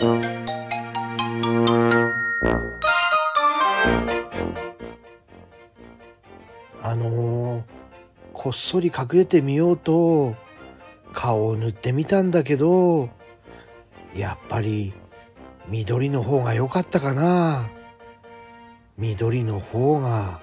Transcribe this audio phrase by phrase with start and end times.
[0.00, 0.04] あ
[6.94, 7.62] のー、
[8.32, 10.36] こっそり隠れてみようと
[11.12, 13.08] 顔を塗ってみたんだけど
[14.14, 14.92] やっぱり
[15.66, 17.68] 緑の方が良かったかな
[18.98, 20.40] 緑の方が。